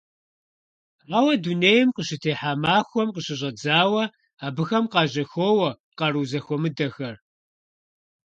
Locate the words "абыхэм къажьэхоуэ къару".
4.45-6.25